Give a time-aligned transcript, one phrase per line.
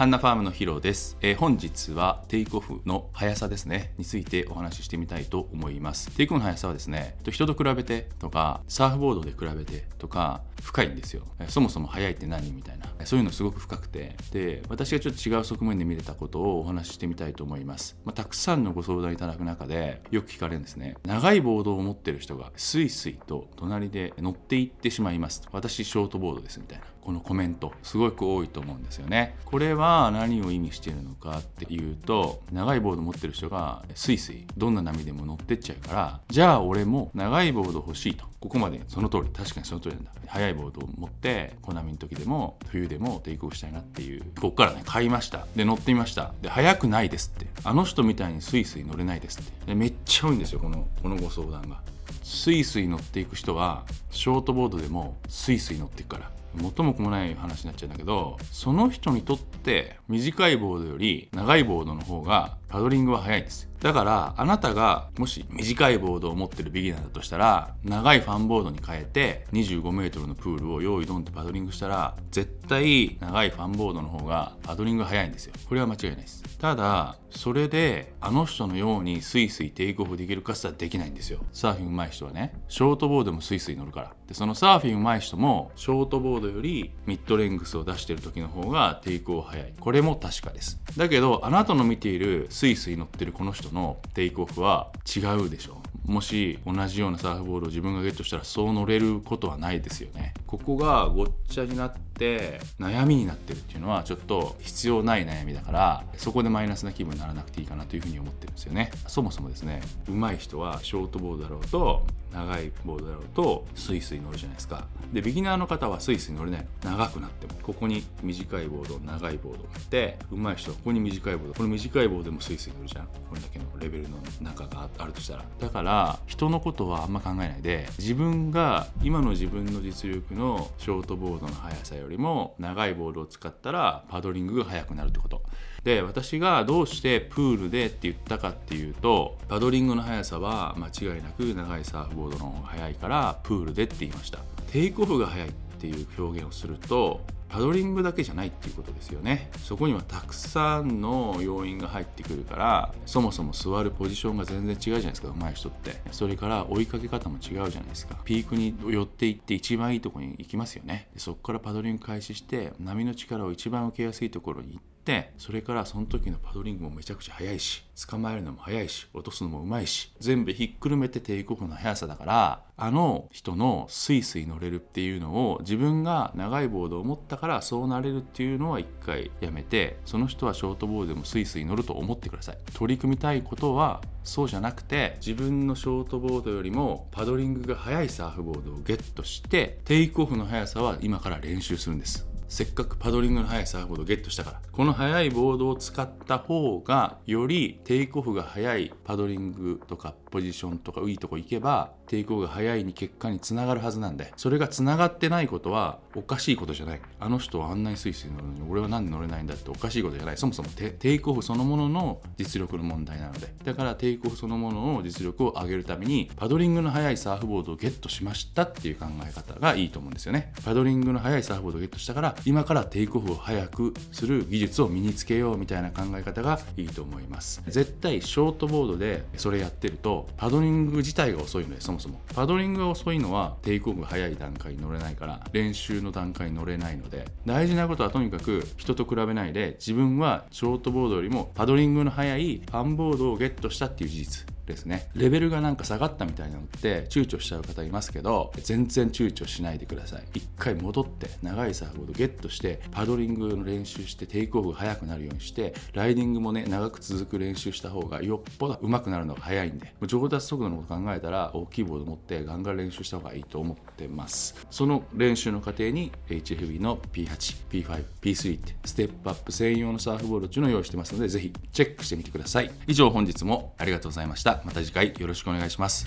[0.00, 3.92] ハンナファームのヒロです、えー、本日はテイクオフの速さですね。
[3.98, 6.10] についてお話ししてみたいと思います。
[6.16, 11.24] テイクオフの速さはですね人と比べてとかサーフボードで比べてとか深いんですよ。
[11.48, 12.86] そもそも速いって何みたいな。
[13.04, 14.16] そういうのすごく深くて。
[14.32, 20.96] で私がちょっと違う側面で見れたことをお話ししてみたいと思います、まあ、たくさんのご相談いただく中でよく聞かれるんですね。
[21.04, 25.42] 長いボードを持ってる人がスイスイと隣で乗っていってしまいます。
[25.52, 26.86] 私ショートボードですみたいな。
[27.02, 29.36] このコメントすごく多いと思うんですよね。
[29.44, 38.24] これは何を意味しているのかっていうと長いボード持ってる人がスイスイどんな波でも乗ってっちゃうからじゃあ俺も長いボード欲しいと。
[38.40, 40.12] ここまでその通り確かにその通りなんだ。
[40.26, 44.22] 速いボードを持って小波の時でも冬でもテイクオフしたいなっていう。
[44.36, 45.46] ここからね買いました。
[45.56, 46.32] で乗ってみました。
[46.40, 47.46] で速くないですって。
[47.64, 49.74] あの人みたいにスイスイ乗れないですって。
[49.74, 51.80] めっちゃ多いんですよこのこのご相談が。
[52.22, 56.30] スイスイ乗っていく人はショートボードでもスイスイ乗っていくから。
[56.56, 75.54] 元も子もない話になっちゃうんだけどその人にとって短いボードより長いボードの方がパドリングは速いんですだからあなたがもし短いボードを持ってるビギナーだとしたら長いファンボードに変えて 25m のプールを用意ドンってパドリングしたら絶対長いファンボードの方がパドリング速いんですよ。
[75.68, 76.42] これは間違いないです。
[76.58, 81.40] ただそれであの人のようにスイスイテイクオフできるかつはできないんですよ。
[81.52, 82.52] サーフィン上手い人はね。
[82.68, 84.12] ショートボードもスイスイ乗るから。
[84.26, 89.72] でそのサーフィン上手い人もショートボードよりミッドレングスを出してる時の方がテイクオフ速い。
[89.80, 90.80] これも確かです。
[90.96, 95.78] だけどあなたの見ているスイスイ乗ってるこの人のテイクオフは違うでしょ。
[96.06, 100.34] もし同じようなサーフボールを自分がゲットしたらそう乗れることはないですよね。
[100.46, 108.90] ここがごっちゃになって悩みになってるっていうのはちょっと必要ない悩みだからそこでマイナスな気分にならなくていいかなというふうに思ってるんですよね。
[109.06, 114.86] そもそもですね上手い人はショートボードだろうと長いボードだろうとスイスイ乗るじゃないですか。
[115.12, 116.66] でビギナーの方はスイスイ乗れない。
[116.84, 117.54] の長くなっても。
[117.62, 121.54] ここに短いボード長いボードがあって上手い人はここに短いボード。
[121.54, 123.06] この短いボードでもスイスイ乗るじゃん。
[123.06, 125.44] これだけのレベルの中があるとしたら。
[125.58, 135.42] だから人のことはあんま考えないで自分が今の自分の実力のショートボードの速さよりりも長いボードを使ったらパドリングが速くなるってこと。
[135.82, 144.40] で私がどうしてプールでって言ったかっていうとパドリングの速さは間違いなく長いサーフボードの方が速いからプールでって言いました。
[144.70, 149.50] テイクオフが速いっていう表現をするとパドリングだけじゃないっていうことですよね。
[149.58, 156.00] そこにはたくさんの要因が入ってくるからそもそも座るポジションが全然違うじゃないですか上手い人って。
[156.12, 158.16] それから追いかけ方も違うじゃないですか。
[158.24, 161.08] ピークに寄っていって一番いいとこに行きますよね。
[161.16, 164.89] そこからパドリング開始して波の力を一番受けやすいところに行って
[165.38, 182.58] それからその時のパドリングもめちゃくちゃ速いし捕まえるのも速いし落とすのもうまいし全部ひっくるめてテイクオフの速さだからあの人のスイスイ乗れるっていうのを自分が長いボードを持ったからそうなれるっていうのは一回やめてその人はショートボードでもスイスイ乗ると思ってください。
[182.74, 192.29] 取り組みたいことはそうじゃなくて自分のショートボードよりもパドリングが速いサーフボードをゲットしてテイクオフの速さは今から練習するんです。
[192.50, 207.00] せっかくパドリングの速いサーフボードをゲットしたからこの速いボードを使った方がよりテイクオフが速いパドリングとかポジションとかいいとこ行けばテイクオフが速いに結果につながるはずなんでそれがつながってないことはおかしいことじゃない。
[207.20, 210.36] あの人はあんなにスイスイ乗るのに俺は何で乗れないんだっておかしいことじゃない。
[210.36, 213.54] そもそもテイクオフそのものの実力の問題なので。
[213.62, 220.52] だからテイクオフそのものの実力を上げるためにパドリングの速いサーフボードをゲットしましたっていう考え方がいいと思うんですよね。
[220.64, 227.62] パドリングの速いサーフボードをゲットしたから今からテイクオフを早くする技術を身につけようみたいな考え方がいいと思います。
[227.66, 232.20] 絶対ショートボードでそれやってるとパドリング自体が遅いのでそもそも。
[232.34, 237.26] パドリングが遅いのはテイクオフが早い段階に乗れないから練習の段階に乗れないので。
[237.46, 244.59] 大事なことはとにかく人と比べないで自分はショートボードよりもパドリングの速いファンボードをゲットしたっていう事実。
[244.66, 245.08] ですね。
[245.14, 250.22] レベルがなんか下がったみたいなのって躊躇しちゃう方いますけど全然躊躇しないでください。
[250.34, 264.66] 一回戻って長いサーフボードゲットしてパドリングの練習してテイクオフが速くなるようにしてライディングもね長く続く練習した方がよっぽど上手くなるのが早いんで上達速度のこと考えたら大きいボード持ってガンガン練習した方がいいと思ってます。
[264.70, 272.70] その練習の過程に HFB の P8、P5、P3 ってステップアップ専用のサーフボードっていうのを用意してますのでぜひチェックしてみてください。
[272.86, 274.59] 以上本日もありがとうございました。
[274.64, 276.04] また次回よろしくお願いします。